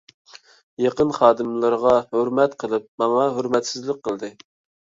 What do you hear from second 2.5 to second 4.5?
قىلىپ، ماڭا ھۆرمەتسىزلىك قىلدى.